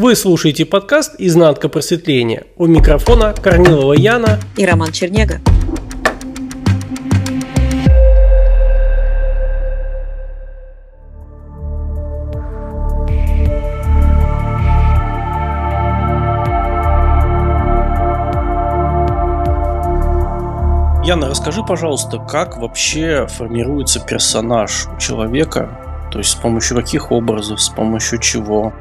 Вы 0.00 0.14
слушаете 0.14 0.64
подкаст 0.64 1.16
«Изнанка 1.18 1.68
просветления». 1.68 2.44
У 2.56 2.66
микрофона 2.66 3.34
Корнилова 3.34 3.94
Яна 3.94 4.38
и 4.56 4.64
Роман 4.64 4.92
Чернега. 4.92 5.40
Яна, 21.04 21.28
расскажи, 21.28 21.64
пожалуйста, 21.64 22.18
как 22.18 22.58
вообще 22.58 23.26
формируется 23.26 23.98
персонаж 23.98 24.86
у 24.94 25.00
человека? 25.00 26.08
То 26.12 26.18
есть 26.18 26.30
с 26.30 26.34
помощью 26.36 26.76
каких 26.76 27.10
образов, 27.10 27.60
с 27.60 27.68
помощью 27.68 28.20
чего? 28.20 28.72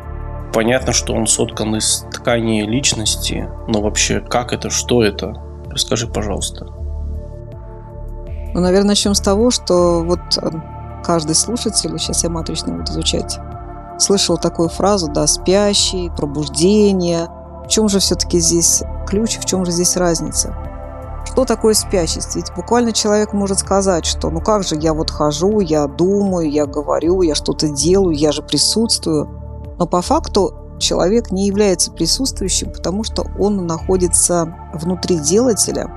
Понятно, 0.53 0.93
что 0.93 1.13
он 1.13 1.27
соткан 1.27 1.75
из 1.75 2.05
ткани 2.11 2.61
личности, 2.61 3.49
но 3.67 3.81
вообще 3.81 4.21
как 4.21 4.53
это, 4.53 4.69
что 4.69 5.03
это? 5.03 5.33
Расскажи, 5.69 6.07
пожалуйста. 6.07 6.67
Ну, 8.53 8.61
наверное, 8.61 8.89
начнем 8.89 9.13
с 9.13 9.19
того, 9.19 9.51
что 9.51 10.03
вот 10.03 10.19
э, 10.41 10.49
каждый 11.03 11.35
слушатель, 11.35 11.97
сейчас 11.99 12.23
я 12.23 12.29
матрично 12.29 12.73
буду 12.73 12.91
изучать, 12.91 13.37
слышал 13.99 14.37
такую 14.37 14.69
фразу, 14.69 15.11
да, 15.11 15.27
спящий, 15.27 16.09
пробуждение. 16.17 17.27
В 17.65 17.67
чем 17.67 17.89
же 17.89 17.99
все-таки 17.99 18.39
здесь 18.39 18.81
ключ, 19.05 19.37
в 19.37 19.45
чем 19.45 19.65
же 19.65 19.71
здесь 19.71 19.95
разница? 19.97 20.55
Что 21.25 21.45
такое 21.45 21.75
спящесть? 21.75 22.35
Ведь 22.35 22.51
буквально 22.55 22.93
человек 22.93 23.33
может 23.33 23.59
сказать, 23.59 24.05
что 24.05 24.29
ну 24.29 24.41
как 24.41 24.63
же 24.63 24.75
я 24.75 24.93
вот 24.93 25.11
хожу, 25.11 25.59
я 25.59 25.85
думаю, 25.87 26.49
я 26.49 26.65
говорю, 26.65 27.21
я 27.21 27.35
что-то 27.35 27.67
делаю, 27.67 28.15
я 28.15 28.31
же 28.31 28.41
присутствую. 28.41 29.36
Но 29.77 29.85
по 29.85 30.01
факту 30.01 30.53
человек 30.79 31.31
не 31.31 31.47
является 31.47 31.91
присутствующим, 31.91 32.71
потому 32.71 33.03
что 33.03 33.25
он 33.39 33.65
находится 33.67 34.53
внутри 34.73 35.19
делателя, 35.19 35.87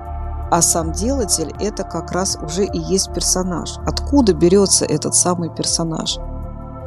а 0.51 0.63
сам 0.63 0.93
делатель– 0.93 1.55
это 1.61 1.85
как 1.85 2.11
раз 2.13 2.37
уже 2.43 2.65
и 2.65 2.79
есть 2.79 3.13
персонаж. 3.15 3.77
Откуда 3.87 4.35
берется 4.35 4.85
этот 4.85 5.15
самый 5.15 5.49
персонаж? 5.49 6.19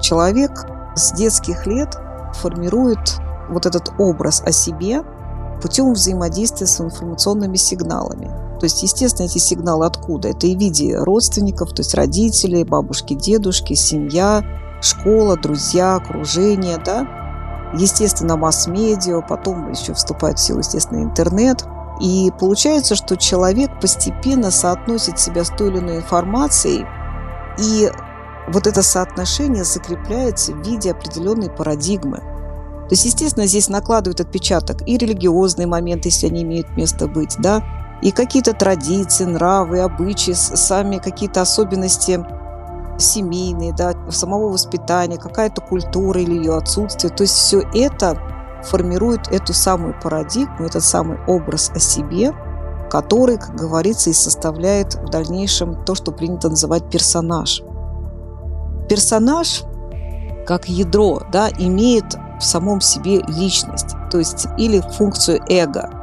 Человек 0.02 0.66
с 0.96 1.14
детских 1.14 1.66
лет 1.66 1.98
формирует 2.34 3.20
вот 3.50 3.66
этот 3.66 3.92
образ 3.98 4.42
о 4.46 4.52
себе 4.52 5.04
путем 5.62 5.94
взаимодействия 5.94 6.68
с 6.68 6.82
информационными 6.82 7.56
сигналами. 7.56 8.26
То 8.60 8.66
есть, 8.66 8.84
естественно, 8.84 9.28
эти 9.28 9.38
сигналы 9.38 9.86
откуда? 9.86 10.30
Это 10.30 10.48
и 10.48 10.56
в 10.56 10.60
виде 10.60 10.98
родственников, 10.98 11.70
то 11.74 11.82
есть 11.82 11.94
родителей, 11.96 12.66
бабушки, 12.66 13.14
дедушки, 13.14 13.74
семья, 13.74 14.44
школа, 14.84 15.38
друзья, 15.38 15.96
окружение, 15.96 16.78
да? 16.78 17.08
Естественно, 17.74 18.38
масс-медиа, 18.38 19.22
потом 19.22 19.72
еще 19.72 19.94
вступает 19.94 20.38
в 20.38 20.42
силу, 20.42 20.60
естественно, 20.60 21.02
интернет. 21.02 21.66
И 22.02 22.32
получается, 22.40 22.96
что 22.96 23.16
человек 23.18 23.80
постепенно 23.80 24.52
соотносит 24.52 25.20
себя 25.20 25.44
с 25.44 25.50
той 25.50 25.70
или 25.70 25.80
иной 25.80 25.98
информацией, 25.98 26.86
и 27.58 27.92
вот 28.48 28.68
это 28.68 28.84
соотношение 28.84 29.64
закрепляется 29.64 30.54
в 30.54 30.62
виде 30.68 30.92
определенной 30.92 31.50
парадигмы. 31.50 32.18
То 32.18 32.90
есть, 32.92 33.06
естественно, 33.06 33.48
здесь 33.48 33.70
накладывают 33.70 34.20
отпечаток 34.20 34.88
и 34.88 34.98
религиозные 34.98 35.68
моменты, 35.68 36.10
если 36.10 36.28
они 36.28 36.44
имеют 36.44 36.76
место 36.76 37.08
быть, 37.08 37.36
да, 37.40 37.64
и 38.02 38.12
какие-то 38.12 38.54
традиции, 38.54 39.24
нравы, 39.24 39.80
обычаи, 39.80 40.34
сами 40.34 40.98
какие-то 40.98 41.42
особенности 41.42 42.24
семейные, 42.98 43.74
да, 43.74 43.94
самого 44.10 44.50
воспитания, 44.50 45.18
какая-то 45.18 45.62
культура 45.62 46.22
или 46.22 46.36
ее 46.36 46.56
отсутствие. 46.56 47.14
То 47.14 47.24
есть 47.24 47.36
все 47.36 47.62
это 47.74 48.18
формирует 48.64 49.28
эту 49.30 49.54
самую 49.54 50.00
парадигму, 50.02 50.66
этот 50.66 50.84
самый 50.84 51.18
образ 51.28 51.72
о 51.74 51.80
себе, 51.80 52.34
который, 52.90 53.38
как 53.38 53.56
говорится, 53.56 54.10
и 54.10 54.14
составляет 54.14 54.96
в 54.96 55.10
дальнейшем 55.10 55.84
то, 55.84 55.96
что 55.96 56.12
принято 56.12 56.50
называть 56.50 56.90
персонаж. 56.90 57.62
Персонаж, 58.88 59.64
как 60.46 60.70
ядро, 60.70 61.22
да, 61.32 61.50
имеет 61.58 62.16
в 62.40 62.44
самом 62.44 62.82
себе 62.82 63.22
личность, 63.28 63.96
то 64.12 64.20
есть 64.20 64.48
или 64.58 64.80
функцию 64.80 65.42
эго– 65.50 65.90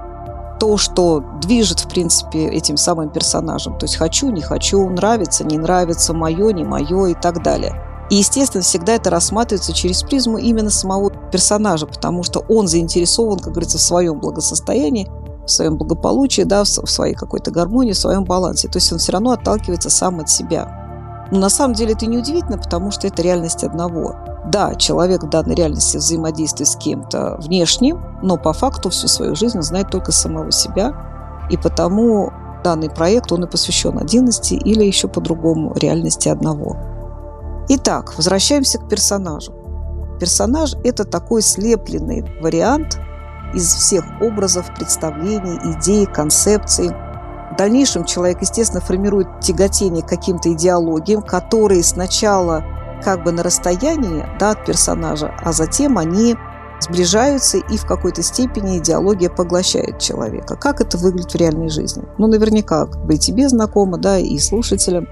то, 0.61 0.77
что 0.77 1.25
движет, 1.41 1.81
в 1.81 1.89
принципе, 1.89 2.47
этим 2.47 2.77
самым 2.77 3.09
персонажем. 3.09 3.79
То 3.79 3.85
есть 3.85 3.97
хочу, 3.97 4.31
не 4.31 4.43
хочу, 4.43 4.89
нравится, 4.89 5.43
не 5.43 5.59
нравится, 5.59 6.13
мое, 6.13 6.53
не 6.53 6.65
мое 6.65 7.07
и 7.07 7.15
так 7.15 7.43
далее. 7.43 7.75
И, 8.11 8.17
естественно, 8.17 8.63
всегда 8.63 8.95
это 8.95 9.09
рассматривается 9.09 9.73
через 9.73 10.03
призму 10.03 10.37
именно 10.37 10.71
самого 10.71 11.11
персонажа, 11.33 11.87
потому 11.87 12.23
что 12.23 12.45
он 12.49 12.69
заинтересован, 12.69 13.39
как 13.39 13.53
говорится, 13.53 13.79
в 13.79 13.83
своем 13.83 14.21
благосостоянии, 14.21 15.09
в 15.47 15.51
своем 15.51 15.79
благополучии, 15.79 16.43
да, 16.43 16.65
в 16.65 16.67
своей 16.67 17.15
какой-то 17.15 17.51
гармонии, 17.51 17.93
в 17.93 17.99
своем 17.99 18.25
балансе. 18.25 18.69
То 18.69 18.77
есть 18.77 18.93
он 18.93 18.99
все 18.99 19.13
равно 19.13 19.31
отталкивается 19.31 19.91
сам 19.91 20.21
от 20.21 20.29
себя. 20.29 21.27
Но 21.31 21.39
на 21.39 21.49
самом 21.49 21.75
деле 21.75 21.93
это 21.93 22.07
не 22.07 22.19
удивительно, 22.19 22.59
потому 22.59 22.91
что 22.91 23.07
это 23.07 23.23
реальность 23.23 23.65
одного. 23.65 24.17
Да, 24.51 24.75
человек 24.75 25.23
в 25.23 25.29
данной 25.29 25.55
реальности 25.55 25.99
взаимодействует 25.99 26.69
с 26.69 26.75
кем-то 26.75 27.37
внешним, 27.39 28.03
но 28.21 28.37
по 28.37 28.53
факту 28.53 28.91
всю 28.91 29.07
свою 29.07 29.37
жизнь 29.37 29.57
он 29.57 29.63
знает 29.63 29.91
только 29.91 30.11
самого 30.11 30.51
себя, 30.51 30.93
и 31.51 31.57
потому 31.57 32.33
данный 32.65 32.91
проект, 32.91 33.31
он 33.31 33.45
и 33.45 33.47
посвящен 33.47 33.97
отдельности 33.99 34.55
или 34.55 34.85
еще 34.85 35.07
по-другому 35.07 35.73
реальности 35.77 36.29
одного. 36.29 36.77
Итак, 37.69 38.15
возвращаемся 38.17 38.79
к 38.79 38.89
персонажу. 38.89 39.53
Персонаж– 40.19 40.75
это 40.85 41.05
такой 41.05 41.43
слепленный 41.43 42.25
вариант 42.43 42.99
из 43.55 43.73
всех 43.73 44.05
образов, 44.21 44.67
представлений, 44.75 45.59
идей, 45.75 46.07
концепций. 46.07 46.89
В 46.89 47.57
дальнейшем 47.57 48.05
человек, 48.05 48.41
естественно, 48.41 48.81
формирует 48.81 49.29
тяготение 49.41 50.03
к 50.03 50.09
каким-то 50.09 50.53
идеологиям, 50.53 51.23
которые 51.23 51.85
сначала 51.85 52.65
как 53.03 53.25
бы 53.25 53.33
на 53.33 53.43
расстоянии 53.43 54.27
да, 54.39 54.53
от 54.53 54.65
персонажа, 54.65 55.35
а 55.43 55.53
затем 55.53 55.99
они 55.99 56.37
сближаются 56.81 57.59
и 57.59 57.77
в 57.77 57.87
какой-то 57.87 58.23
степени 58.23 58.79
идеология 58.79 59.29
поглощает 59.29 59.99
человека. 59.99 60.57
Как 60.57 60.81
это 60.81 60.97
выглядит 60.97 61.33
в 61.33 61.37
реальной 61.37 61.69
жизни? 61.69 62.05
Ну, 62.19 62.27
наверняка, 62.27 62.87
как 62.87 63.05
бы 63.05 63.15
и 63.15 63.19
тебе 63.19 63.49
знакомо, 63.49 63.99
да, 63.99 64.19
и 64.19 64.39
слушателям. 64.39 65.07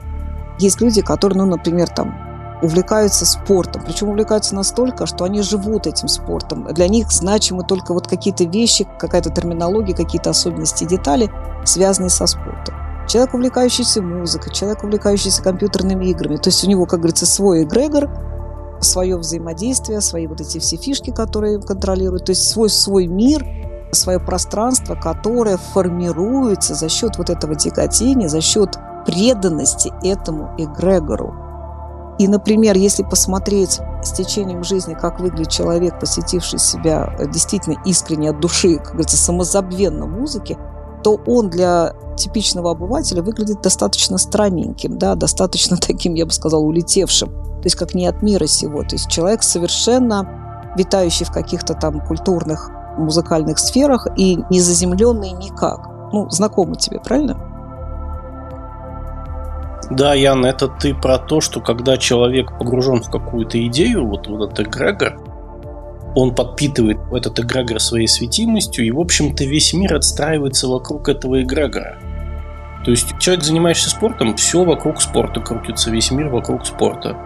Есть 0.59 0.81
люди, 0.81 1.03
которые, 1.03 1.39
ну, 1.39 1.47
например, 1.47 1.89
там, 1.89 2.15
увлекаются 2.63 3.25
спортом. 3.27 3.83
Причем 3.87 4.09
увлекаются 4.09 4.55
настолько, 4.55 5.07
что 5.07 5.25
они 5.25 5.43
живут 5.43 5.87
этим 5.87 6.09
спортом. 6.09 6.67
Для 6.73 6.89
них 6.89 7.13
значимы 7.13 7.63
только 7.65 7.93
вот 7.95 8.09
какие-то 8.09 8.45
вещи, 8.45 8.87
какая-то 8.99 9.31
терминология, 9.31 9.95
какие-то 9.95 10.31
особенности, 10.31 10.85
детали, 10.85 11.31
связанные 11.65 12.11
со 12.11 12.27
спортом. 12.27 12.75
Человек, 13.09 13.33
увлекающийся 13.33 14.03
музыкой, 14.03 14.53
человек, 14.53 14.85
увлекающийся 14.85 15.43
компьютерными 15.43 16.05
играми. 16.07 16.37
То 16.37 16.51
есть 16.51 16.63
у 16.63 16.69
него, 16.69 16.85
как 16.85 17.01
говорится, 17.01 17.25
свой 17.25 17.65
эгрегор, 17.65 18.11
свое 18.81 19.17
взаимодействие, 19.17 20.03
свои 20.03 20.27
вот 20.27 20.43
эти 20.43 20.59
все 20.59 20.77
фишки, 20.77 21.11
которые 21.11 21.59
контролируют, 21.59 22.27
то 22.27 22.31
есть 22.33 22.49
свой 22.49 22.69
свой 22.69 23.07
мир, 23.07 23.45
свое 23.93 24.21
пространство, 24.21 24.95
которое 24.95 25.57
формируется 25.57 26.75
за 26.75 26.91
счет 26.91 27.17
вот 27.17 27.31
этого 27.31 27.55
тяготения, 27.55 28.29
за 28.29 28.43
счет 28.43 28.77
преданности 29.07 29.91
этому 30.03 30.55
эгрегору. 30.59 31.35
И, 32.19 32.29
например, 32.29 32.77
если 32.77 33.05
посмотреть 33.05 33.81
с 34.03 34.13
течением 34.13 34.65
жизни, 34.65 34.95
как 34.95 35.19
выглядит 35.19 35.49
человек, 35.49 35.99
посвятивший 35.99 36.59
себя 36.59 37.17
действительно 37.33 37.77
искренне 37.87 38.31
от 38.31 38.41
души, 38.41 38.77
как 38.77 38.89
говорится, 38.89 39.17
самозабвенно 39.17 40.07
музыке, 40.07 40.59
то 41.03 41.21
он 41.27 41.51
для 41.51 41.95
типичного 42.17 42.73
обывателя 42.73 43.23
выглядит 43.23 43.63
достаточно 43.63 44.19
странненьким, 44.19 44.99
да, 44.99 45.15
достаточно 45.15 45.77
таким, 45.81 46.15
я 46.15 46.27
бы 46.27 46.33
сказала, 46.33 46.63
улетевшим. 46.63 47.29
То 47.31 47.65
есть 47.65 47.77
как 47.77 47.95
не 47.95 48.07
от 48.07 48.23
мира 48.23 48.47
сего. 48.47 48.83
То 48.83 48.95
есть 48.95 49.09
человек 49.09 49.43
совершенно 49.43 50.73
витающий 50.77 51.27
в 51.27 51.33
каких-то 51.33 51.75
там 51.75 52.01
культурных, 52.01 52.71
музыкальных 52.97 53.59
сферах 53.59 54.07
и 54.17 54.39
не 54.51 54.61
заземленный 54.61 55.33
никак. 55.33 55.89
Ну, 56.13 56.29
знакомо 56.31 56.77
тебе, 56.77 57.01
правильно? 57.01 57.37
Да, 59.91 60.15
Ян, 60.15 60.45
это 60.45 60.69
ты 60.69 60.95
про 60.95 61.19
то, 61.19 61.41
что 61.41 61.61
когда 61.61 61.97
человек 61.97 62.59
погружен 62.59 63.03
в 63.03 63.11
какую-то 63.11 63.65
идею, 63.67 64.07
вот, 64.07 64.27
вот 64.27 64.53
этот 64.53 64.69
эгрегор, 64.69 65.19
он 66.15 66.35
подпитывает 66.35 66.99
этот 67.13 67.41
эгрегор 67.41 67.81
своей 67.81 68.09
светимостью, 68.09 68.87
и, 68.87 68.91
в 68.91 69.01
общем-то, 69.01 69.45
весь 69.45 69.73
мир 69.73 69.95
отстраивается 69.95 70.69
вокруг 70.69 71.09
этого 71.09 71.43
эгрегора. 71.43 71.99
То 72.85 72.91
есть 72.93 73.19
человек, 73.19 73.45
занимающийся 73.45 73.91
спортом, 73.91 74.37
все 74.37 74.65
вокруг 74.65 75.03
спорта 75.03 75.41
крутится, 75.41 75.91
весь 75.91 76.11
мир 76.11 76.29
вокруг 76.29 76.65
спорта. 76.65 77.17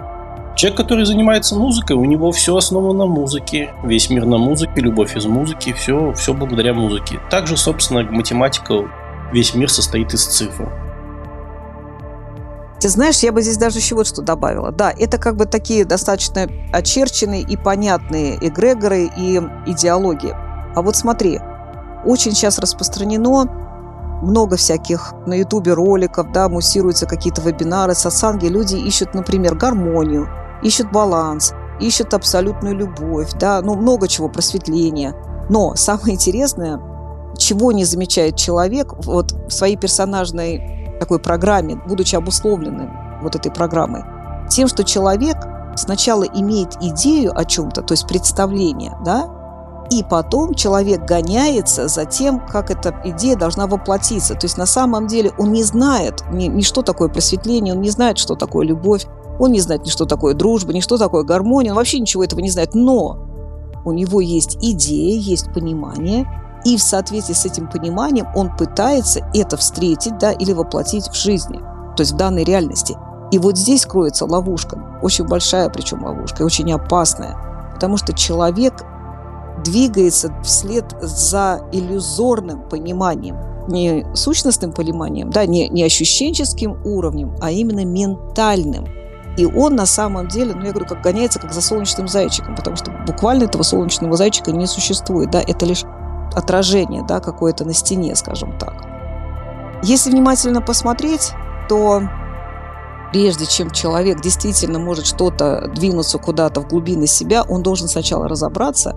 Человек, 0.56 0.76
который 0.76 1.04
занимается 1.04 1.54
музыкой, 1.54 1.96
у 1.96 2.04
него 2.04 2.30
все 2.32 2.56
основано 2.56 3.06
на 3.06 3.06
музыке, 3.06 3.72
весь 3.84 4.10
мир 4.10 4.26
на 4.26 4.38
музыке, 4.38 4.80
любовь 4.80 5.16
из 5.16 5.24
музыки, 5.24 5.72
все, 5.72 6.12
все 6.12 6.34
благодаря 6.34 6.74
музыке. 6.74 7.20
Также, 7.30 7.56
собственно, 7.56 8.02
математика, 8.02 8.74
весь 9.32 9.54
мир 9.54 9.70
состоит 9.70 10.12
из 10.12 10.26
цифр. 10.26 10.81
Ты 12.82 12.88
знаешь, 12.88 13.20
я 13.20 13.30
бы 13.30 13.42
здесь 13.42 13.58
даже 13.58 13.78
еще 13.78 13.94
вот 13.94 14.08
что 14.08 14.22
добавила. 14.22 14.72
Да, 14.72 14.90
это 14.90 15.16
как 15.16 15.36
бы 15.36 15.46
такие 15.46 15.84
достаточно 15.84 16.48
очерченные 16.72 17.42
и 17.42 17.56
понятные 17.56 18.36
эгрегоры 18.40 19.08
и 19.16 19.36
идеологии. 19.66 20.34
А 20.74 20.82
вот 20.82 20.96
смотри, 20.96 21.38
очень 22.04 22.32
сейчас 22.32 22.58
распространено 22.58 23.44
много 24.24 24.56
всяких 24.56 25.12
на 25.26 25.34
ютубе 25.34 25.74
роликов, 25.74 26.32
да, 26.32 26.48
муссируются 26.48 27.06
какие-то 27.06 27.40
вебинары, 27.40 27.94
сатсанги. 27.94 28.46
Люди 28.46 28.74
ищут, 28.74 29.14
например, 29.14 29.54
гармонию, 29.54 30.28
ищут 30.64 30.90
баланс, 30.90 31.54
ищут 31.78 32.12
абсолютную 32.14 32.74
любовь, 32.74 33.30
да, 33.38 33.62
ну, 33.62 33.76
много 33.76 34.08
чего, 34.08 34.28
просветления. 34.28 35.14
Но 35.48 35.76
самое 35.76 36.14
интересное, 36.14 36.80
чего 37.38 37.70
не 37.70 37.84
замечает 37.84 38.34
человек 38.34 38.92
вот 39.04 39.30
в 39.30 39.50
своей 39.50 39.76
персонажной 39.76 40.81
такой 41.02 41.18
программе, 41.18 41.74
будучи 41.74 42.14
обусловленным 42.14 43.18
вот 43.22 43.34
этой 43.34 43.50
программой, 43.50 44.04
тем, 44.48 44.68
что 44.68 44.84
человек 44.84 45.36
сначала 45.74 46.22
имеет 46.22 46.76
идею 46.80 47.36
о 47.36 47.44
чем-то, 47.44 47.82
то 47.82 47.92
есть 47.92 48.06
представление, 48.06 48.96
да, 49.04 49.28
и 49.90 50.04
потом 50.04 50.54
человек 50.54 51.04
гоняется 51.04 51.88
за 51.88 52.04
тем, 52.04 52.40
как 52.46 52.70
эта 52.70 52.94
идея 53.04 53.36
должна 53.36 53.66
воплотиться. 53.66 54.34
То 54.34 54.46
есть 54.46 54.56
на 54.56 54.64
самом 54.64 55.06
деле 55.06 55.32
он 55.38 55.52
не 55.52 55.64
знает 55.64 56.22
ни, 56.30 56.46
ни 56.46 56.62
что 56.62 56.82
такое 56.82 57.08
просветление, 57.08 57.74
он 57.74 57.80
не 57.80 57.90
знает, 57.90 58.16
что 58.16 58.36
такое 58.36 58.64
любовь, 58.64 59.06
он 59.40 59.50
не 59.52 59.60
знает 59.60 59.84
ни 59.84 59.90
что 59.90 60.06
такое 60.06 60.34
дружба, 60.34 60.72
ни 60.72 60.80
что 60.80 60.98
такое 60.98 61.24
гармония, 61.24 61.72
он 61.72 61.76
вообще 61.76 61.98
ничего 61.98 62.22
этого 62.22 62.40
не 62.40 62.50
знает. 62.50 62.74
Но 62.74 63.18
у 63.84 63.92
него 63.92 64.20
есть 64.20 64.56
идея, 64.62 65.18
есть 65.18 65.52
понимание, 65.52 66.26
и 66.64 66.76
в 66.76 66.82
соответствии 66.82 67.34
с 67.34 67.44
этим 67.44 67.68
пониманием 67.68 68.26
он 68.34 68.54
пытается 68.56 69.20
это 69.34 69.56
встретить 69.56 70.18
да, 70.18 70.32
или 70.32 70.52
воплотить 70.52 71.08
в 71.08 71.14
жизни, 71.14 71.58
то 71.96 72.00
есть 72.02 72.12
в 72.12 72.16
данной 72.16 72.44
реальности. 72.44 72.96
И 73.30 73.38
вот 73.38 73.56
здесь 73.56 73.86
кроется 73.86 74.26
ловушка, 74.26 74.98
очень 75.02 75.26
большая 75.26 75.70
причем 75.70 76.04
ловушка, 76.04 76.42
и 76.42 76.46
очень 76.46 76.70
опасная, 76.72 77.36
потому 77.74 77.96
что 77.96 78.12
человек 78.12 78.84
двигается 79.64 80.32
вслед 80.42 80.84
за 81.00 81.60
иллюзорным 81.72 82.68
пониманием, 82.68 83.36
не 83.68 84.04
сущностным 84.14 84.72
пониманием, 84.72 85.30
да, 85.30 85.46
не, 85.46 85.68
не 85.68 85.82
ощущенческим 85.82 86.82
уровнем, 86.84 87.34
а 87.40 87.50
именно 87.50 87.84
ментальным. 87.84 88.86
И 89.38 89.46
он 89.46 89.76
на 89.76 89.86
самом 89.86 90.28
деле, 90.28 90.54
ну 90.54 90.64
я 90.64 90.72
говорю, 90.72 90.86
как 90.86 91.00
гоняется, 91.00 91.38
как 91.38 91.54
за 91.54 91.62
солнечным 91.62 92.06
зайчиком, 92.06 92.54
потому 92.54 92.76
что 92.76 92.90
буквально 93.06 93.44
этого 93.44 93.62
солнечного 93.62 94.16
зайчика 94.16 94.52
не 94.52 94.66
существует, 94.66 95.30
да, 95.30 95.40
это 95.40 95.64
лишь 95.64 95.84
отражение 96.32 97.02
да, 97.02 97.20
какое-то 97.20 97.64
на 97.64 97.74
стене, 97.74 98.14
скажем 98.16 98.58
так. 98.58 98.74
Если 99.82 100.10
внимательно 100.10 100.60
посмотреть, 100.60 101.32
то 101.68 102.02
прежде 103.12 103.46
чем 103.46 103.70
человек 103.70 104.20
действительно 104.20 104.78
может 104.78 105.06
что-то 105.06 105.68
двинуться 105.74 106.18
куда-то 106.18 106.60
в 106.60 106.68
глубины 106.68 107.06
себя, 107.06 107.42
он 107.42 107.62
должен 107.62 107.88
сначала 107.88 108.28
разобраться, 108.28 108.96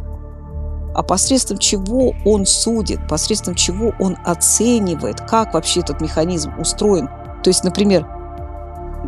а 0.94 1.04
посредством 1.04 1.58
чего 1.58 2.14
он 2.26 2.46
судит, 2.46 3.08
посредством 3.10 3.56
чего 3.56 3.94
он 4.00 4.18
оценивает, 4.24 5.20
как 5.22 5.54
вообще 5.54 5.82
этот 5.82 6.00
механизм 6.02 6.54
устроен. 6.58 7.10
То 7.44 7.50
есть, 7.50 7.64
например, 7.64 8.08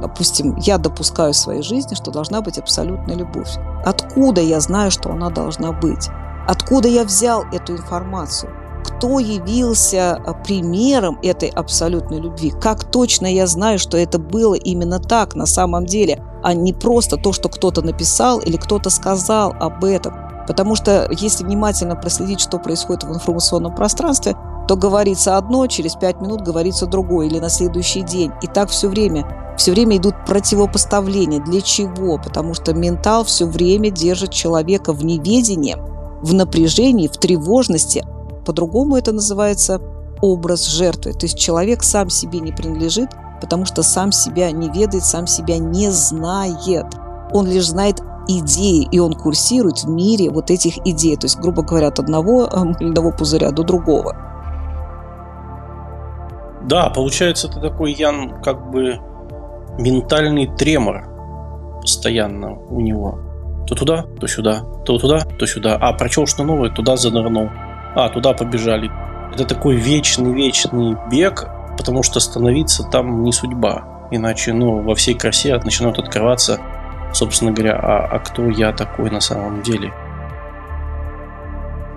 допустим, 0.02 0.56
я 0.58 0.78
допускаю 0.78 1.34
в 1.34 1.38
своей 1.38 1.62
жизни, 1.62 1.96
что 1.96 2.12
должна 2.12 2.42
быть 2.42 2.58
абсолютная 2.58 3.16
любовь. 3.16 3.56
Откуда 3.86 4.42
я 4.42 4.60
знаю, 4.60 4.92
что 4.92 5.12
она 5.12 5.30
должна 5.30 5.72
быть? 5.72 6.10
Откуда 6.48 6.88
я 6.88 7.04
взял 7.04 7.44
эту 7.52 7.74
информацию? 7.74 8.54
Кто 8.86 9.20
явился 9.20 10.16
а, 10.16 10.34
примером 10.34 11.20
этой 11.22 11.50
абсолютной 11.50 12.22
любви? 12.22 12.52
Как 12.52 12.86
точно 12.86 13.28
я 13.28 13.48
знаю, 13.48 13.80
что 13.80 13.98
это 13.98 14.18
было 14.18 14.54
именно 14.54 15.00
так 15.00 15.36
на 15.36 15.46
самом 15.46 15.86
деле, 15.86 16.24
а 16.44 16.54
не 16.54 16.72
просто 16.72 17.18
то, 17.18 17.34
что 17.34 17.50
кто-то 17.50 17.82
написал 17.82 18.40
или 18.40 18.56
кто-то 18.56 18.90
сказал 18.90 19.54
об 19.60 19.84
этом? 19.84 20.16
Потому 20.48 20.76
что 20.76 21.10
если 21.12 21.44
внимательно 21.44 21.98
проследить, 21.98 22.40
что 22.40 22.60
происходит 22.60 23.04
в 23.04 23.14
информационном 23.14 23.76
пространстве, 23.76 24.38
то 24.70 24.78
говорится 24.78 25.36
одно, 25.36 25.68
через 25.68 25.96
пять 25.96 26.22
минут 26.22 26.42
говорится 26.44 26.86
другое 26.86 27.28
или 27.28 27.40
на 27.40 27.50
следующий 27.50 28.04
день. 28.04 28.32
И 28.42 28.48
так 28.48 28.70
все 28.70 28.88
время. 28.88 29.56
Все 29.58 29.72
время 29.72 29.98
идут 29.98 30.16
противопоставления. 30.26 31.42
Для 31.42 31.60
чего? 31.60 32.18
Потому 32.18 32.54
что 32.54 32.74
ментал 32.74 33.26
все 33.26 33.46
время 33.46 33.90
держит 33.90 34.32
человека 34.32 34.94
в 34.94 35.04
неведении– 35.04 35.76
в 36.22 36.34
напряжении, 36.34 37.08
в 37.08 37.18
тревожности. 37.18 38.06
По-другому 38.46 38.96
это 38.96 39.12
называется 39.12 39.82
образ 40.22 40.66
жертвы. 40.66 41.14
То 41.14 41.26
есть 41.26 41.38
человек 41.38 41.84
сам 41.84 42.10
себе 42.10 42.40
не 42.40 42.52
принадлежит, 42.52 43.10
потому 43.42 43.66
что 43.66 43.84
сам 43.84 44.12
себя 44.12 44.52
не 44.52 44.70
ведает, 44.70 45.04
сам 45.04 45.28
себя 45.28 45.58
не 45.58 45.90
знает. 45.92 46.86
Он 47.34 47.48
лишь 47.48 47.68
знает 47.68 48.02
идеи, 48.28 48.88
и 48.92 49.00
он 49.00 49.14
курсирует 49.14 49.84
в 49.84 49.90
мире 49.90 50.30
вот 50.30 50.52
этих 50.52 50.78
идей. 50.86 51.16
То 51.16 51.26
есть, 51.26 51.40
грубо 51.40 51.64
говоря, 51.64 51.88
от 51.88 52.00
одного 52.00 52.50
мыльного 52.80 53.10
э, 53.10 53.18
пузыря 53.18 53.52
до 53.52 53.64
другого. 53.64 54.16
Да, 56.64 56.90
получается, 56.90 57.48
это 57.48 57.62
такой, 57.62 57.94
Ян, 57.94 58.42
как 58.42 58.70
бы 58.72 59.00
ментальный 59.78 60.48
тремор 60.48 61.08
постоянно 61.82 62.58
у 62.70 62.82
него. 62.82 63.20
То 63.68 63.76
туда, 63.76 64.06
то 64.20 64.28
сюда, 64.28 64.62
то 64.86 64.98
туда, 64.98 65.20
то 65.20 65.46
сюда. 65.46 65.76
А, 65.76 65.94
прочел 65.94 66.26
что 66.26 66.44
новое, 66.44 66.70
туда 66.70 66.96
занырнул. 66.96 67.50
А, 67.96 68.10
туда 68.10 68.34
побежали. 68.34 68.90
Это 69.34 69.46
такой 69.46 69.76
вечный-вечный 69.76 70.96
бег, 71.12 71.48
потому 71.78 72.02
что 72.02 72.20
становиться 72.20 72.84
там 72.84 73.24
не 73.24 73.34
судьба. 73.34 74.08
Иначе, 74.10 74.54
ну, 74.54 74.82
во 74.82 74.96
всей 74.96 75.16
красе 75.16 75.58
начинают 75.58 76.00
открываться, 76.00 76.60
собственно 77.14 77.52
говоря, 77.52 77.76
а, 77.76 78.08
а 78.08 78.20
кто 78.20 78.50
я 78.50 78.72
такой 78.72 79.10
на 79.10 79.20
самом 79.20 79.62
деле. 79.64 79.92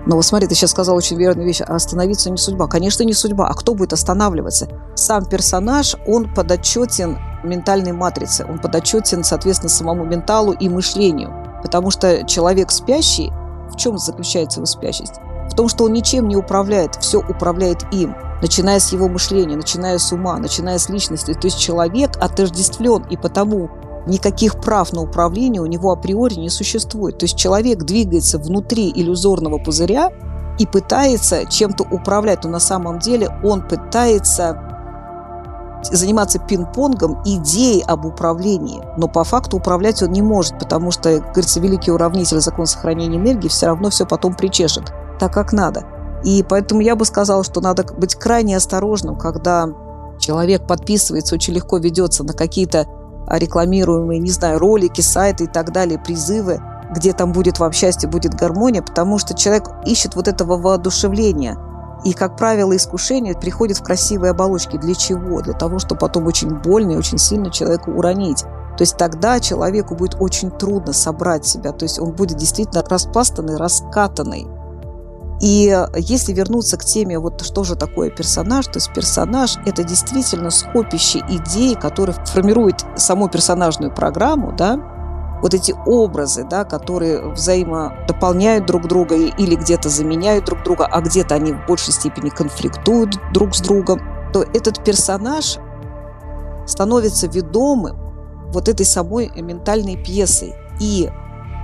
Но 0.05 0.15
вот 0.15 0.25
смотри, 0.25 0.47
ты 0.47 0.55
сейчас 0.55 0.71
сказал 0.71 0.95
очень 0.95 1.17
верную 1.17 1.47
вещь. 1.47 1.61
А 1.61 1.75
остановиться 1.75 2.29
не 2.29 2.37
судьба. 2.37 2.67
Конечно, 2.67 3.03
не 3.03 3.13
судьба. 3.13 3.47
А 3.47 3.53
кто 3.53 3.75
будет 3.75 3.93
останавливаться? 3.93 4.67
Сам 4.95 5.25
персонаж, 5.25 5.95
он 6.07 6.33
подотчетен 6.33 7.17
ментальной 7.43 7.91
матрице. 7.91 8.45
Он 8.49 8.59
подотчетен, 8.59 9.23
соответственно, 9.23 9.69
самому 9.69 10.03
менталу 10.03 10.53
и 10.53 10.67
мышлению. 10.69 11.50
Потому 11.61 11.91
что 11.91 12.25
человек 12.25 12.71
спящий, 12.71 13.31
в 13.71 13.77
чем 13.77 13.97
заключается 13.97 14.59
его 14.59 14.65
спящесть? 14.65 15.15
В 15.51 15.55
том, 15.55 15.67
что 15.67 15.85
он 15.85 15.93
ничем 15.93 16.27
не 16.27 16.35
управляет, 16.35 16.95
все 16.95 17.19
управляет 17.19 17.83
им, 17.93 18.15
начиная 18.41 18.79
с 18.79 18.91
его 18.91 19.07
мышления, 19.07 19.55
начиная 19.55 19.97
с 19.97 20.11
ума, 20.11 20.37
начиная 20.37 20.77
с 20.77 20.89
личности. 20.89 21.33
То 21.33 21.47
есть 21.47 21.59
человек 21.59 22.11
отождествлен, 22.19 23.03
и 23.09 23.17
потому 23.17 23.69
никаких 24.07 24.59
прав 24.61 24.93
на 24.93 25.01
управление 25.01 25.61
у 25.61 25.65
него 25.65 25.91
априори 25.91 26.35
не 26.35 26.49
существует. 26.49 27.17
То 27.17 27.25
есть 27.25 27.37
человек 27.37 27.79
двигается 27.79 28.39
внутри 28.39 28.91
иллюзорного 28.93 29.57
пузыря 29.57 30.11
и 30.57 30.65
пытается 30.65 31.45
чем-то 31.45 31.83
управлять, 31.83 32.43
но 32.43 32.49
на 32.49 32.59
самом 32.59 32.99
деле 32.99 33.29
он 33.43 33.67
пытается 33.67 34.70
заниматься 35.83 36.39
пинг-понгом 36.39 37.21
идеи 37.25 37.83
об 37.87 38.05
управлении, 38.05 38.81
но 38.97 39.07
по 39.07 39.23
факту 39.23 39.57
управлять 39.57 40.01
он 40.03 40.11
не 40.11 40.21
может, 40.21 40.57
потому 40.59 40.91
что, 40.91 41.19
говорится, 41.19 41.59
великий 41.59 41.91
уравнитель 41.91 42.41
закон 42.41 42.65
сохранения 42.65 43.17
энергии 43.17 43.47
все 43.47 43.67
равно 43.67 43.89
все 43.89 44.05
потом 44.05 44.35
причешет, 44.35 44.91
так 45.19 45.33
как 45.33 45.53
надо. 45.53 45.85
И 46.23 46.43
поэтому 46.47 46.81
я 46.81 46.95
бы 46.95 47.05
сказала, 47.05 47.43
что 47.43 47.61
надо 47.61 47.83
быть 47.97 48.15
крайне 48.15 48.57
осторожным, 48.57 49.17
когда 49.17 49.67
человек 50.19 50.67
подписывается, 50.67 51.35
очень 51.35 51.53
легко 51.53 51.77
ведется 51.77 52.23
на 52.23 52.33
какие-то 52.33 52.85
рекламируемые, 53.27 54.19
не 54.19 54.31
знаю, 54.31 54.59
ролики, 54.59 55.01
сайты 55.01 55.45
и 55.45 55.47
так 55.47 55.71
далее, 55.71 55.97
призывы, 55.97 56.59
где 56.91 57.13
там 57.13 57.31
будет 57.31 57.59
вам 57.59 57.71
счастье, 57.71 58.09
будет 58.09 58.35
гармония, 58.35 58.81
потому 58.81 59.17
что 59.17 59.33
человек 59.33 59.69
ищет 59.85 60.15
вот 60.15 60.27
этого 60.27 60.57
воодушевления– 60.57 61.57
и, 62.03 62.13
как 62.13 62.35
правило, 62.35 62.75
искушение 62.75 63.35
приходит 63.35 63.77
в 63.77 63.83
красивые 63.83 64.31
оболочки. 64.31 64.77
Для 64.77 64.95
чего? 64.95 65.41
Для 65.41 65.53
того, 65.53 65.79
чтобы 65.79 65.99
потом 65.99 66.25
очень 66.27 66.49
больно 66.49 66.93
и 66.93 66.97
очень 66.97 67.19
сильно 67.19 67.51
человека 67.51 67.89
уронить. 67.89 68.41
То 68.77 68.81
есть 68.81 68.97
тогда 68.97 69.39
человеку 69.39 69.95
будет 69.95 70.15
очень 70.19 70.49
трудно 70.49 70.93
собрать 70.93 71.45
себя. 71.45 71.71
То 71.71 71.83
есть 71.83 71.99
он 71.99 72.13
будет 72.13 72.37
действительно 72.37 72.83
распластанный, 72.83 73.57
раскатанный. 73.57 74.47
И 75.41 75.75
если 75.95 76.33
вернуться 76.33 76.77
к 76.77 76.85
теме, 76.85 77.19
вот 77.19 77.41
что 77.41 77.63
же 77.63 77.75
такое 77.75 78.11
персонаж, 78.11 78.65
то 78.67 78.77
есть 78.77 78.93
персонаж– 78.93 79.57
это 79.65 79.83
действительно 79.83 80.51
скопище 80.51 81.19
идей, 81.29 81.75
которые 81.75 82.15
формирует 82.25 82.85
саму 82.95 83.27
персонажную 83.27 83.93
программу, 83.93 84.53
да, 84.55 84.79
вот 85.41 85.53
эти 85.53 85.73
образы, 85.85 86.43
да, 86.43 86.63
которые 86.63 87.31
взаимодополняют 87.31 88.65
друг 88.65 88.87
друга 88.87 89.15
или 89.15 89.55
где-то 89.55 89.89
заменяют 89.89 90.45
друг 90.45 90.63
друга, 90.63 90.85
а 90.85 91.01
где-то 91.01 91.35
они 91.35 91.53
в 91.53 91.65
большей 91.67 91.93
степени 91.93 92.29
конфликтуют 92.29 93.17
друг 93.33 93.55
с 93.55 93.61
другом, 93.61 93.99
то 94.33 94.43
этот 94.43 94.83
персонаж 94.83 95.57
становится 96.65 97.27
ведомым 97.27 97.97
вот 98.51 98.69
этой 98.69 98.85
самой 98.85 99.31
ментальной 99.35 99.95
пьесой. 99.95 100.53
И 100.79 101.09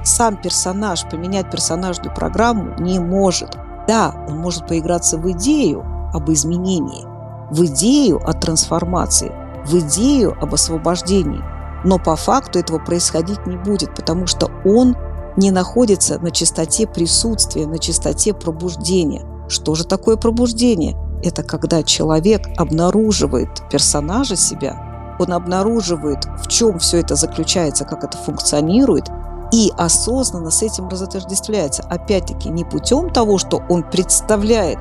сам 0.04 0.38
персонаж 0.38 1.08
поменять 1.10 1.52
персонажную 1.52 2.14
программу 2.14 2.76
не 2.80 3.00
может. 3.00 3.58
Да, 3.88 4.26
он 4.28 4.38
может 4.38 4.68
поиграться 4.68 5.18
в 5.18 5.32
идею 5.32 5.84
об 6.14 6.30
изменении, 6.32 7.06
в 7.52 7.66
идею 7.66 8.18
о 8.18 8.34
трансформации, 8.34 9.32
в 9.66 9.76
идею 9.80 10.36
об 10.42 10.54
освобождении. 10.54 11.42
Но 11.84 12.00
по 12.00 12.16
факту 12.16 12.60
этого 12.60 12.80
происходить 12.80 13.46
не 13.46 13.58
будет, 13.58 13.96
потому 13.96 14.28
что 14.28 14.50
он 14.66 14.96
не 15.38 15.52
находится 15.52 16.20
на 16.20 16.32
частоте 16.32 16.88
присутствия, 16.88 17.68
на 17.68 17.78
частоте 17.78 18.34
пробуждения. 18.34 19.26
Что 19.48 19.76
же 19.76 19.86
такое 19.86 20.18
пробуждение? 20.18 20.98
Это 21.24 21.44
когда 21.44 21.84
человек 21.84 22.48
обнаруживает 22.58 23.50
персонажа 23.72 24.36
себя, 24.36 25.16
он 25.20 25.32
обнаруживает, 25.34 26.26
в 26.44 26.48
чем 26.48 26.80
все 26.80 27.00
это 27.00 27.16
заключается, 27.16 27.86
как 27.86 28.04
это 28.04 28.18
функционирует, 28.18 29.10
и 29.52 29.72
осознанно 29.78 30.52
с 30.52 30.62
этим 30.62 30.90
разотождествляется. 30.90 31.84
Опять-таки, 31.84 32.50
не 32.50 32.66
путем 32.66 33.10
того, 33.12 33.38
что 33.38 33.64
он 33.70 33.84
представляет, 33.84 34.80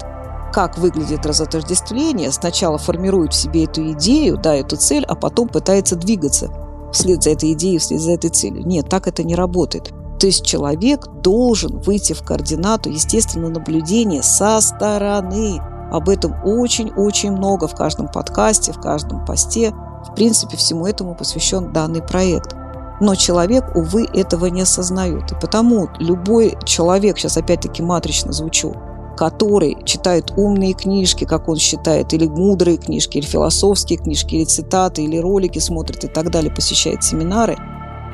как 0.53 0.77
выглядит 0.79 1.25
разотождествление, 1.25 2.33
сначала 2.33 2.77
формирует 2.77 3.33
в 3.33 3.37
себе 3.37 3.65
эту 3.65 3.93
идею, 3.93 4.37
да, 4.37 4.55
эту 4.55 4.77
цель, 4.77 5.05
а 5.07 5.15
потом 5.15 5.49
пытается 5.49 5.97
двигаться 5.97 6.51
вслед 6.97 7.23
за 7.23 7.31
этой 7.31 7.53
идеей, 7.53 7.79
вслед 7.79 8.01
за 8.01 8.13
этой 8.13 8.31
целью. 8.31 8.67
Нет, 8.67 8.89
так 8.89 9.07
это 9.07 9.23
не 9.23 9.35
работает. 9.35 9.93
То 10.19 10.27
есть 10.27 10.45
человек 10.45 11.07
должен 11.23 11.79
выйти 11.81 12.15
в 12.15 12.23
координату 12.23 12.91
естественного 12.91 13.51
наблюдения 13.51 14.23
со 14.23 14.61
стороны. 14.61 15.61
Об 15.93 16.09
этом 16.09 16.35
очень-очень 16.45 17.33
много 17.33 17.69
в 17.69 17.75
каждом 17.75 18.09
подкасте, 18.09 18.73
в 18.73 18.81
каждом 18.81 19.25
посте. 19.25 19.73
В 20.09 20.15
принципе, 20.15 20.57
всему 20.57 20.87
этому 20.87 21.15
посвящен 21.15 21.73
данный 21.73 22.03
проект. 22.03 22.57
Но 23.01 23.15
человек, 23.15 23.77
увы, 23.77 24.07
этого 24.07 24.47
не 24.47 24.63
осознает. 24.63 25.33
И 25.33 25.35
потому 25.35 25.89
любой 25.99 26.57
человек, 26.65 27.19
сейчас 27.19 27.37
опять-таки 27.37 27.83
матрично 27.83 28.33
звучу, 28.33 28.75
который 29.17 29.77
читает 29.85 30.33
умные 30.37 30.75
книжки, 30.75 31.25
как 31.25 31.49
он 31.49 31.57
считает, 31.57 32.13
или 32.13 32.27
мудрые 32.27 32.77
книжки, 32.77 33.19
или 33.19 33.27
философские 33.27 33.99
книжки, 33.99 34.35
или 34.35 34.45
цитаты, 34.45 35.03
или 35.03 35.19
ролики 35.19 35.59
смотрит 35.59 36.05
и 36.05 36.09
так 36.09 36.31
далее, 36.31 36.53
посещает 36.53 37.03
семинары, 37.03 37.57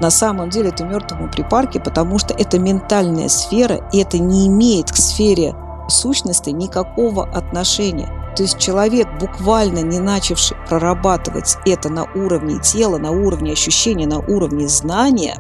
на 0.03 0.11
самом 0.11 0.51
деле 0.51 0.71
это 0.71 0.85
мертвому 0.85 1.31
припарке, 1.31 1.79
потому 1.79 2.19
что 2.19 2.35
это 2.35 2.59
ментальная 2.59 3.29
сфера, 3.29 3.89
и 3.93 3.99
это 3.99 4.19
не 4.19 4.49
имеет 4.49 4.91
к 4.91 4.97
сфере 4.97 5.55
сущности 5.89 6.51
никакого 6.51 7.25
отношения. 7.25 8.09
То 8.35 8.43
есть 8.43 8.59
человек, 8.59 9.07
буквально 9.21 9.81
не 9.81 10.01
начавший 10.01 10.57
прорабатывать 10.69 11.57
это 11.67 11.89
на 11.89 12.05
уровне 12.15 12.59
тела, 12.61 12.99
на 12.99 13.13
уровне 13.13 13.53
ощущения, 13.53 14.07
на 14.07 14.19
уровне 14.19 14.67
знания, 14.67 15.37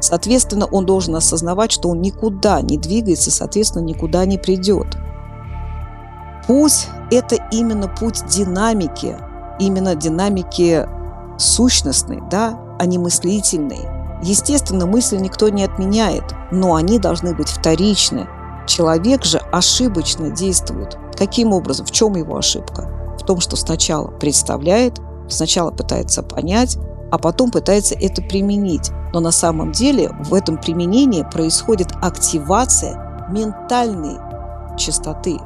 соответственно, 0.00 0.66
он 0.66 0.84
должен 0.84 1.14
осознавать, 1.14 1.72
что 1.72 1.88
он 1.88 2.02
никуда 2.02 2.60
не 2.60 2.76
двигается, 2.76 3.30
соответственно, 3.30 3.84
никуда 3.84 4.26
не 4.26 4.36
придет. 4.36 4.88
Путь– 6.46 6.88
это 7.10 7.36
именно 7.50 7.88
путь 7.88 8.24
динамики, 8.26 9.16
именно 9.58 9.94
динамики 9.94 10.86
сущностной, 11.38 12.20
да, 12.30 12.58
а 12.78 12.86
не 12.86 12.98
мыслительной. 12.98 13.80
Естественно, 14.22 14.86
мысли 14.86 15.16
никто 15.16 15.48
не 15.48 15.64
отменяет, 15.64 16.24
но 16.50 16.74
они 16.74 16.98
должны 16.98 17.34
быть 17.34 17.48
вторичны. 17.48 18.26
Человек 18.66 19.24
же 19.24 19.38
ошибочно 19.38 20.30
действует. 20.30 20.96
Каким 21.16 21.52
образом? 21.52 21.86
В 21.86 21.90
чем 21.90 22.14
его 22.16 22.36
ошибка? 22.36 22.88
В 23.20 23.24
том, 23.24 23.40
что 23.40 23.56
сначала 23.56 24.08
представляет, 24.08 25.00
сначала 25.28 25.70
пытается 25.70 26.22
понять, 26.22 26.78
а 27.10 27.18
потом 27.18 27.50
пытается 27.50 27.94
это 27.94 28.22
применить. 28.22 28.90
Но 29.12 29.20
на 29.20 29.32
самом 29.32 29.72
деле 29.72 30.10
в 30.24 30.34
этом 30.34 30.56
применении 30.56 31.22
происходит 31.22 31.88
активация 32.00 33.26
ментальной 33.28 34.18
частоты. 34.78 35.38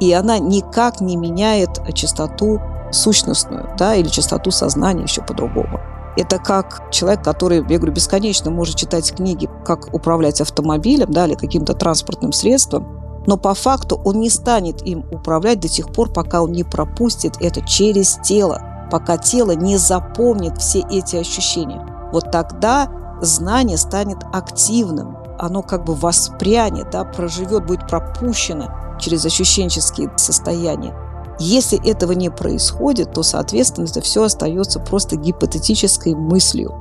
И 0.00 0.12
она 0.12 0.38
никак 0.38 1.00
не 1.00 1.16
меняет 1.16 1.80
частоту 1.94 2.60
сущностную, 2.92 3.74
да, 3.78 3.94
или 3.94 4.08
частоту 4.08 4.50
сознания 4.50 5.02
еще 5.02 5.22
по-другому. 5.22 5.80
Это 6.16 6.38
как 6.38 6.90
человек, 6.90 7.22
который, 7.22 7.58
я 7.58 7.78
говорю, 7.78 7.92
бесконечно 7.92 8.50
может 8.50 8.76
читать 8.76 9.14
книги, 9.14 9.48
как 9.64 9.92
управлять 9.92 10.40
автомобилем 10.40 11.10
да, 11.12 11.26
или 11.26 11.34
каким-то 11.34 11.74
транспортным 11.74 12.32
средством, 12.32 13.22
но 13.26 13.36
по 13.36 13.54
факту 13.54 14.00
он 14.04 14.20
не 14.20 14.30
станет 14.30 14.82
им 14.86 15.04
управлять 15.10 15.60
до 15.60 15.68
тех 15.68 15.92
пор, 15.92 16.12
пока 16.12 16.42
он 16.42 16.52
не 16.52 16.64
пропустит 16.64 17.36
это 17.40 17.60
через 17.60 18.18
тело, 18.22 18.88
пока 18.90 19.18
тело 19.18 19.50
не 19.50 19.76
запомнит 19.76 20.58
все 20.58 20.82
эти 20.90 21.16
ощущения. 21.16 21.84
Вот 22.12 22.30
тогда 22.30 22.88
знание 23.20 23.76
станет 23.76 24.18
активным, 24.32 25.18
оно 25.38 25.62
как 25.62 25.84
бы 25.84 25.94
воспрянет, 25.94 26.90
да, 26.90 27.04
проживет, 27.04 27.66
будет 27.66 27.88
пропущено 27.88 28.96
через 29.00 29.24
ощущенческие 29.24 30.10
состояния. 30.16 30.94
Если 31.38 31.78
этого 31.86 32.12
не 32.12 32.30
происходит, 32.30 33.12
то, 33.12 33.22
соответственно, 33.22 33.84
это 33.86 34.00
все 34.00 34.22
остается 34.22 34.80
просто 34.80 35.16
гипотетической 35.16 36.14
мыслью. 36.14 36.74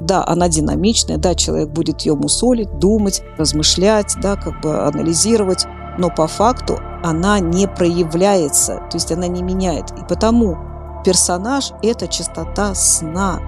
Да, 0.00 0.24
она 0.26 0.48
динамичная, 0.48 1.18
да, 1.18 1.34
человек 1.34 1.68
будет 1.68 2.02
ее 2.02 2.14
мусолить, 2.14 2.78
думать, 2.78 3.22
размышлять, 3.36 4.16
да, 4.20 4.36
как 4.36 4.60
бы 4.62 4.80
анализировать, 4.82 5.66
но 5.98 6.08
по 6.08 6.26
факту 6.26 6.78
она 7.02 7.38
не 7.38 7.68
проявляется, 7.68 8.76
то 8.90 8.94
есть 8.94 9.12
она 9.12 9.26
не 9.26 9.42
меняет. 9.42 9.90
И 9.92 10.04
потому 10.08 10.56
персонаж– 11.04 11.72
это 11.82 12.08
частота 12.08 12.74
сна, 12.74 13.40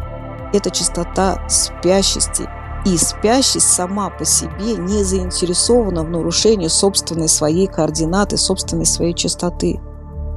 это 0.52 0.70
частота 0.70 1.38
спящести. 1.48 2.48
И 2.84 2.96
спящесть 2.96 3.72
сама 3.72 4.10
по 4.10 4.24
себе 4.24 4.76
не 4.76 5.04
заинтересована 5.04 6.02
в 6.02 6.10
нарушении 6.10 6.68
собственной 6.68 7.28
своей 7.28 7.66
координаты, 7.66 8.36
собственной 8.36 8.86
своей 8.86 9.14
частоты– 9.14 9.80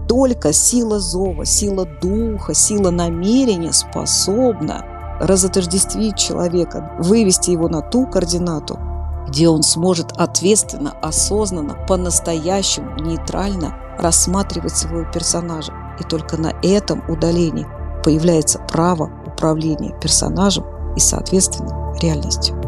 только 0.07 0.53
сила 0.53 0.99
зова, 0.99 1.45
сила 1.45 1.87
духа, 2.01 2.53
сила 2.53 2.91
намерения 2.91 3.73
способна 3.73 4.85
разотождествить 5.19 6.17
человека, 6.17 6.91
вывести 6.99 7.51
его 7.51 7.69
на 7.69 7.81
ту 7.81 8.05
координату, 8.05 8.77
где 9.27 9.47
он 9.47 9.63
сможет 9.63 10.11
ответственно, 10.17 10.93
осознанно, 11.01 11.75
по-настоящему, 11.87 12.95
нейтрально 12.99 13.75
рассматривать 13.97 14.75
своего 14.75 15.09
персонажа. 15.11 15.73
И 15.99 16.03
только 16.03 16.37
на 16.37 16.53
этом 16.61 17.01
удалении 17.09 17.65
появляется 18.03 18.59
право 18.59 19.09
управления 19.25 19.97
персонажем 20.01 20.65
и, 20.95 20.99
соответственно, 20.99 21.84
реальностью. 22.01 22.64